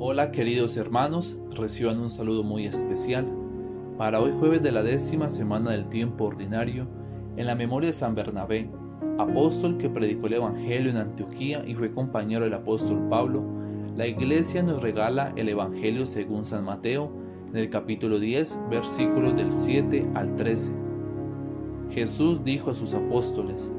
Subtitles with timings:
[0.00, 3.26] Hola queridos hermanos, reciban un saludo muy especial
[3.96, 6.86] para hoy jueves de la décima semana del tiempo ordinario
[7.36, 8.70] en la memoria de San Bernabé,
[9.18, 13.42] apóstol que predicó el Evangelio en Antioquía y fue compañero del apóstol Pablo.
[13.96, 17.10] La iglesia nos regala el Evangelio según San Mateo
[17.48, 20.74] en el capítulo 10 versículos del 7 al 13.
[21.90, 23.72] Jesús dijo a sus apóstoles,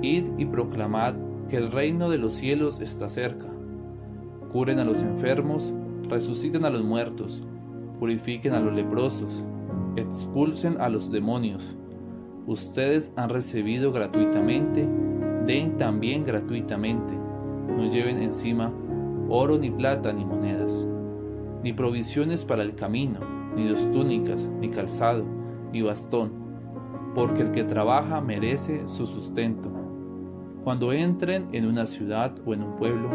[0.00, 1.16] Id y proclamad
[1.50, 3.59] que el reino de los cielos está cerca
[4.52, 5.72] curen a los enfermos,
[6.08, 7.44] resuciten a los muertos,
[7.98, 9.44] purifiquen a los leprosos,
[9.96, 11.76] expulsen a los demonios.
[12.46, 14.88] Ustedes han recibido gratuitamente,
[15.46, 17.14] den también gratuitamente.
[17.68, 18.72] No lleven encima
[19.28, 20.86] oro ni plata ni monedas,
[21.62, 23.20] ni provisiones para el camino,
[23.54, 25.24] ni dos túnicas, ni calzado,
[25.72, 26.32] ni bastón,
[27.14, 29.70] porque el que trabaja merece su sustento.
[30.64, 33.08] Cuando entren en una ciudad o en un pueblo,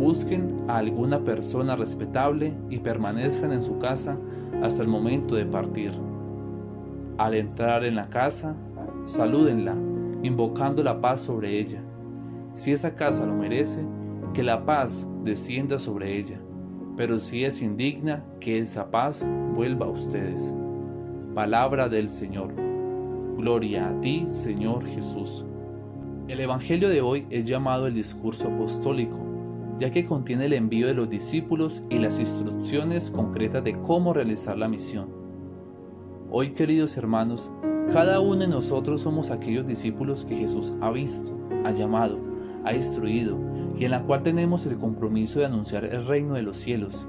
[0.00, 4.18] busquen a alguna persona respetable y permanezcan en su casa
[4.62, 5.92] hasta el momento de partir.
[7.18, 8.56] Al entrar en la casa,
[9.04, 9.74] salúdenla,
[10.22, 11.82] invocando la paz sobre ella.
[12.54, 13.84] Si esa casa lo merece,
[14.32, 16.40] que la paz descienda sobre ella,
[16.96, 20.54] pero si es indigna, que esa paz vuelva a ustedes.
[21.34, 22.54] Palabra del Señor.
[23.36, 25.44] Gloria a ti, Señor Jesús.
[26.26, 29.30] El Evangelio de hoy es llamado el discurso apostólico
[29.80, 34.58] ya que contiene el envío de los discípulos y las instrucciones concretas de cómo realizar
[34.58, 35.08] la misión.
[36.30, 37.50] Hoy, queridos hermanos,
[37.90, 41.32] cada uno de nosotros somos aquellos discípulos que Jesús ha visto,
[41.64, 42.18] ha llamado,
[42.62, 43.38] ha instruido
[43.78, 47.06] y en la cual tenemos el compromiso de anunciar el reino de los cielos.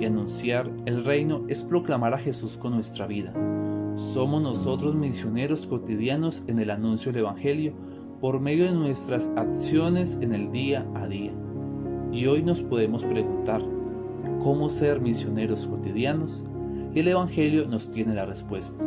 [0.00, 3.32] Y anunciar el reino es proclamar a Jesús con nuestra vida.
[3.94, 7.74] Somos nosotros misioneros cotidianos en el anuncio del Evangelio
[8.20, 11.32] por medio de nuestras acciones en el día a día.
[12.12, 13.62] Y hoy nos podemos preguntar,
[14.40, 16.44] ¿cómo ser misioneros cotidianos?
[16.94, 18.84] Y el Evangelio nos tiene la respuesta.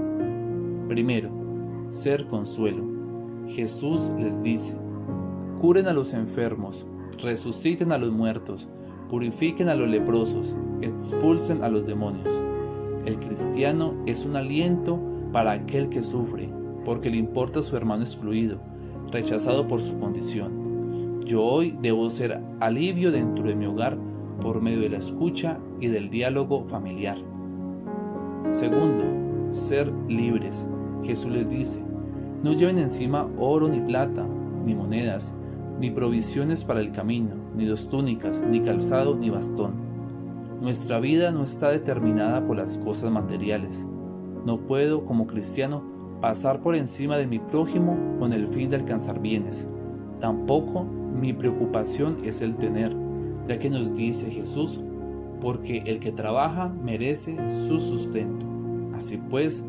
[0.87, 1.31] Primero,
[1.89, 2.83] ser consuelo.
[3.49, 4.77] Jesús les dice,
[5.59, 6.85] curen a los enfermos,
[7.19, 8.67] resuciten a los muertos,
[9.09, 12.39] purifiquen a los leprosos, expulsen a los demonios.
[13.05, 14.99] El cristiano es un aliento
[15.31, 16.47] para aquel que sufre,
[16.85, 18.59] porque le importa su hermano excluido,
[19.11, 20.64] rechazado por su condición.
[21.25, 23.97] Yo hoy debo ser alivio dentro de mi hogar
[24.41, 27.17] por medio de la escucha y del diálogo familiar.
[28.51, 29.03] Segundo,
[29.51, 30.67] ser libres.
[31.03, 31.83] Jesús les dice,
[32.43, 34.27] no lleven encima oro ni plata,
[34.63, 35.35] ni monedas,
[35.79, 39.73] ni provisiones para el camino, ni dos túnicas, ni calzado, ni bastón.
[40.61, 43.83] Nuestra vida no está determinada por las cosas materiales.
[44.45, 45.83] No puedo, como cristiano,
[46.21, 49.67] pasar por encima de mi prójimo con el fin de alcanzar bienes.
[50.19, 50.85] Tampoco
[51.19, 52.95] mi preocupación es el tener,
[53.47, 54.79] ya que nos dice Jesús,
[55.41, 58.45] porque el que trabaja merece su sustento.
[58.93, 59.65] Así pues,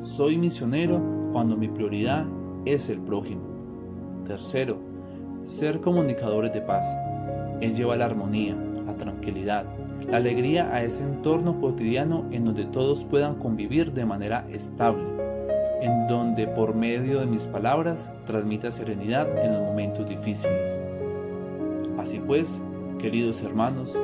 [0.00, 1.00] soy misionero
[1.32, 2.26] cuando mi prioridad
[2.64, 3.42] es el prójimo.
[4.24, 4.78] Tercero,
[5.42, 6.86] ser comunicadores de paz.
[7.60, 8.56] Él lleva la armonía,
[8.86, 9.64] la tranquilidad,
[10.08, 15.02] la alegría a ese entorno cotidiano en donde todos puedan convivir de manera estable,
[15.80, 20.80] en donde por medio de mis palabras transmita serenidad en los momentos difíciles.
[21.98, 22.60] Así pues,
[22.98, 23.98] queridos hermanos,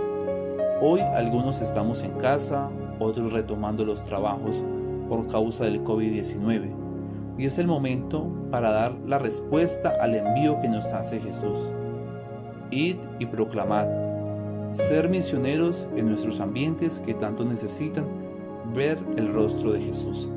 [0.80, 2.68] hoy algunos estamos en casa,
[2.98, 4.62] otros retomando los trabajos
[5.08, 6.70] por causa del COVID-19,
[7.38, 11.70] y es el momento para dar la respuesta al envío que nos hace Jesús.
[12.70, 13.86] Id y proclamad,
[14.72, 18.04] ser misioneros en nuestros ambientes que tanto necesitan
[18.74, 20.28] ver el rostro de Jesús,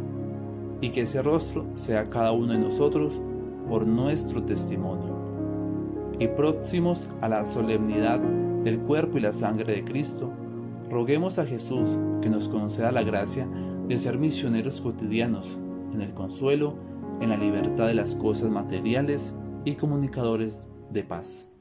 [0.82, 3.22] y que ese rostro sea cada uno de nosotros
[3.68, 5.18] por nuestro testimonio
[6.20, 10.32] y próximos a la solemnidad del cuerpo y la sangre de Cristo,
[10.90, 11.90] roguemos a Jesús
[12.22, 13.48] que nos conceda la gracia
[13.88, 15.58] de ser misioneros cotidianos
[15.94, 16.76] en el consuelo,
[17.22, 21.52] en la libertad de las cosas materiales y comunicadores de paz.